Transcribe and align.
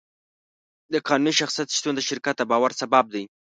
د 0.93 0.95
قانوني 1.07 1.33
شخصیت 1.39 1.69
شتون 1.77 1.93
د 1.95 2.01
شرکت 2.09 2.35
د 2.37 2.41
باور 2.51 2.71
سبب 2.81 3.05
دی. 3.13 3.23